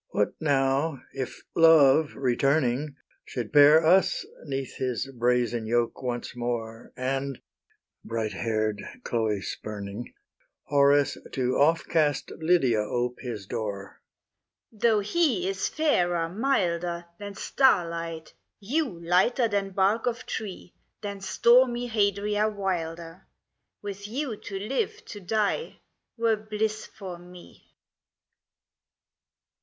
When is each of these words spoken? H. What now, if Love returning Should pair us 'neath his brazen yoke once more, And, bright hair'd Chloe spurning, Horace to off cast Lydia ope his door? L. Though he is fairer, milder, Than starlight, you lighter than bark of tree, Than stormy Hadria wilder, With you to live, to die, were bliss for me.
H. 0.09 0.13
What 0.13 0.33
now, 0.39 1.03
if 1.13 1.43
Love 1.55 2.15
returning 2.15 2.95
Should 3.23 3.53
pair 3.53 3.85
us 3.85 4.25
'neath 4.45 4.77
his 4.77 5.05
brazen 5.15 5.67
yoke 5.67 6.01
once 6.01 6.35
more, 6.35 6.91
And, 6.97 7.39
bright 8.03 8.33
hair'd 8.33 8.81
Chloe 9.03 9.41
spurning, 9.43 10.11
Horace 10.63 11.19
to 11.33 11.55
off 11.59 11.85
cast 11.85 12.31
Lydia 12.31 12.79
ope 12.79 13.19
his 13.19 13.45
door? 13.45 14.01
L. 14.73 14.79
Though 14.79 14.99
he 15.01 15.47
is 15.47 15.69
fairer, 15.69 16.27
milder, 16.29 17.05
Than 17.19 17.35
starlight, 17.35 18.33
you 18.59 19.05
lighter 19.05 19.47
than 19.49 19.69
bark 19.69 20.07
of 20.07 20.25
tree, 20.25 20.73
Than 21.01 21.21
stormy 21.21 21.87
Hadria 21.87 22.49
wilder, 22.49 23.27
With 23.83 24.07
you 24.07 24.35
to 24.35 24.57
live, 24.57 25.05
to 25.05 25.19
die, 25.19 25.81
were 26.17 26.37
bliss 26.37 26.87
for 26.87 27.19
me. 27.19 27.67